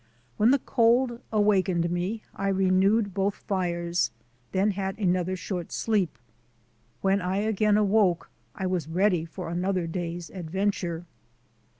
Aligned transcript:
When 0.37 0.49
the 0.49 0.57
cold 0.57 1.21
awakened 1.31 1.91
me 1.91 2.23
I 2.33 2.47
renewed 2.47 3.13
both 3.13 3.35
fires, 3.35 4.09
then 4.51 4.71
had 4.71 4.97
another 4.97 5.35
short 5.35 5.71
sleep. 5.71 6.17
When 7.01 7.21
I 7.21 7.37
again 7.37 7.77
awoke 7.77 8.31
I 8.55 8.65
was 8.65 8.87
ready 8.87 9.25
for 9.25 9.47
another 9.49 9.85
day's 9.85 10.31
adventure. 10.31 11.05